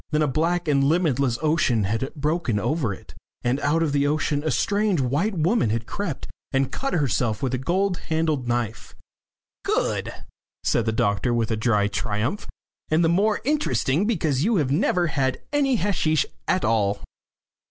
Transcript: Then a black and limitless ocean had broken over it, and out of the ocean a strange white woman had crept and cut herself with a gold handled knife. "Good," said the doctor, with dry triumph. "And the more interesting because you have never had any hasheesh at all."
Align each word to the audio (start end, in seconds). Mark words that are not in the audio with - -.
Then 0.09 0.23
a 0.23 0.27
black 0.27 0.67
and 0.67 0.83
limitless 0.83 1.37
ocean 1.43 1.83
had 1.83 2.11
broken 2.15 2.57
over 2.59 2.91
it, 2.91 3.13
and 3.43 3.59
out 3.59 3.83
of 3.83 3.91
the 3.91 4.07
ocean 4.07 4.43
a 4.43 4.49
strange 4.49 4.99
white 4.99 5.37
woman 5.37 5.69
had 5.69 5.85
crept 5.85 6.27
and 6.51 6.71
cut 6.71 6.93
herself 6.95 7.43
with 7.43 7.53
a 7.53 7.59
gold 7.59 7.97
handled 8.09 8.47
knife. 8.47 8.95
"Good," 9.63 10.11
said 10.63 10.87
the 10.87 10.91
doctor, 10.91 11.35
with 11.35 11.59
dry 11.59 11.87
triumph. 11.87 12.47
"And 12.89 13.03
the 13.05 13.09
more 13.09 13.41
interesting 13.43 14.07
because 14.07 14.43
you 14.43 14.55
have 14.55 14.71
never 14.71 15.05
had 15.05 15.39
any 15.53 15.75
hasheesh 15.77 16.25
at 16.47 16.65
all." 16.65 17.03